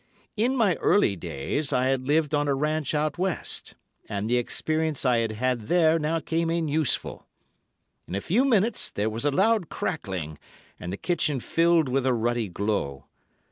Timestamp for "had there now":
5.33-6.19